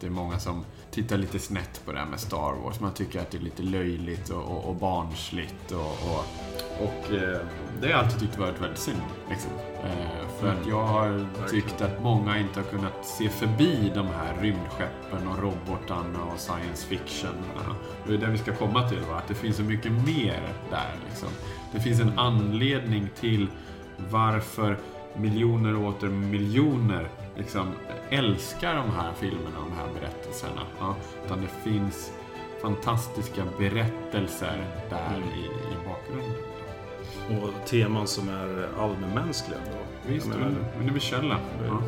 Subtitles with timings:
[0.00, 2.80] det är många som tittar lite snett på det här med Star Wars.
[2.80, 5.72] Man tycker att det är lite löjligt och, och, och barnsligt.
[5.72, 6.24] Och, och,
[6.80, 7.40] och eh,
[7.80, 9.02] det har jag alltid tyckt varit väldigt synd.
[9.30, 9.50] Liksom.
[9.84, 14.36] Eh, för att jag har tyckt att många inte har kunnat se förbi de här
[14.40, 17.34] rymdskeppen och robotarna och science fiction.
[18.06, 19.16] Det är det vi ska komma till, va?
[19.16, 20.94] att det finns så mycket mer där.
[21.08, 21.28] Liksom.
[21.72, 23.48] Det finns en anledning till
[24.10, 24.78] varför
[25.16, 27.68] miljoner och åter miljoner liksom
[28.10, 30.62] älskar de här filmerna och de här berättelserna.
[30.80, 30.94] Ja,
[31.24, 32.12] utan det finns
[32.62, 35.28] fantastiska berättelser där Mm.
[35.28, 36.42] i, i bakgrunden.
[37.42, 39.58] Och teman som är allmänmänskliga.
[39.66, 40.10] Då.
[40.12, 40.30] Visst,
[40.80, 41.36] universella.
[41.66, 41.82] Ja.